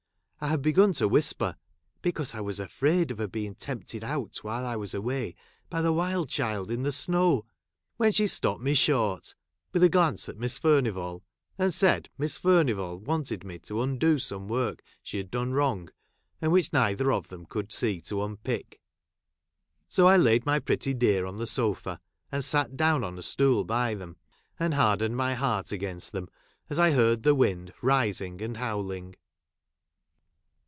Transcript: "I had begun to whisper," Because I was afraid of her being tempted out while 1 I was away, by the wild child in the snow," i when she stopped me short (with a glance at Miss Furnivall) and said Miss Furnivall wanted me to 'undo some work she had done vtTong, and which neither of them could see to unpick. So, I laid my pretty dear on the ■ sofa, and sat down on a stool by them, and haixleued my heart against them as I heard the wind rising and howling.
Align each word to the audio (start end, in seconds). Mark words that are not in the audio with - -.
"I 0.43 0.47
had 0.47 0.63
begun 0.63 0.91
to 0.93 1.07
whisper," 1.07 1.55
Because 2.01 2.33
I 2.33 2.41
was 2.41 2.59
afraid 2.59 3.11
of 3.11 3.19
her 3.19 3.27
being 3.27 3.53
tempted 3.53 4.03
out 4.03 4.37
while 4.37 4.63
1 4.63 4.71
I 4.71 4.75
was 4.75 4.95
away, 4.95 5.35
by 5.69 5.83
the 5.83 5.93
wild 5.93 6.29
child 6.29 6.71
in 6.71 6.81
the 6.81 6.91
snow," 6.91 7.43
i 7.43 7.49
when 7.97 8.11
she 8.11 8.25
stopped 8.25 8.59
me 8.63 8.73
short 8.73 9.35
(with 9.71 9.83
a 9.83 9.89
glance 9.89 10.27
at 10.27 10.39
Miss 10.39 10.57
Furnivall) 10.57 11.21
and 11.59 11.71
said 11.71 12.09
Miss 12.17 12.39
Furnivall 12.39 12.97
wanted 12.97 13.43
me 13.43 13.59
to 13.59 13.83
'undo 13.83 14.17
some 14.17 14.47
work 14.47 14.81
she 15.03 15.17
had 15.17 15.29
done 15.29 15.51
vtTong, 15.53 15.89
and 16.41 16.51
which 16.51 16.73
neither 16.73 17.11
of 17.11 17.27
them 17.27 17.45
could 17.45 17.71
see 17.71 18.01
to 18.01 18.23
unpick. 18.23 18.81
So, 19.85 20.07
I 20.07 20.17
laid 20.17 20.47
my 20.47 20.57
pretty 20.57 20.95
dear 20.95 21.27
on 21.27 21.35
the 21.35 21.43
■ 21.43 21.47
sofa, 21.47 22.01
and 22.31 22.43
sat 22.43 22.75
down 22.75 23.03
on 23.03 23.19
a 23.19 23.21
stool 23.21 23.63
by 23.63 23.93
them, 23.93 24.17
and 24.59 24.73
haixleued 24.73 25.11
my 25.11 25.35
heart 25.35 25.71
against 25.71 26.13
them 26.13 26.29
as 26.67 26.79
I 26.79 26.93
heard 26.93 27.21
the 27.21 27.35
wind 27.35 27.75
rising 27.83 28.41
and 28.41 28.57
howling. 28.57 29.13